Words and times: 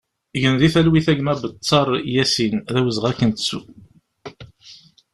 Gen 0.41 0.55
di 0.59 0.67
talwit 0.73 1.07
a 1.11 1.13
gma 1.17 1.33
Bettar 1.41 1.87
Yasin, 2.13 2.55
d 2.73 2.75
awezɣi 2.79 3.07
ad 3.09 3.15
k-nettu! 3.17 3.59